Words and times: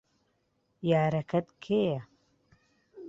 یارەکەت 0.89 1.47
کێیە؟ 1.63 2.01